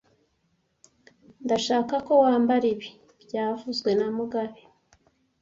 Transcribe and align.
Ndashaka 1.45 1.95
ko 2.05 2.13
wambara 2.23 2.65
ibi 2.73 2.87
byavuzwe 3.23 3.89
na 3.99 4.07
mugabe 4.17 4.59